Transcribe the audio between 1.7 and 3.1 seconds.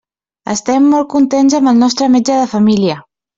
el nostre metge de família.